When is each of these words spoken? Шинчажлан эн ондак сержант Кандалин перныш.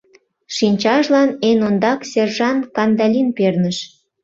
Шинчажлан 0.55 1.29
эн 1.49 1.59
ондак 1.67 1.99
сержант 2.11 2.63
Кандалин 2.75 3.27
перныш. 3.37 3.77